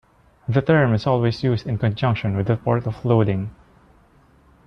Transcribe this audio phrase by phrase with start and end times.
[0.49, 3.51] The term is always used in conjunction with a port of loading.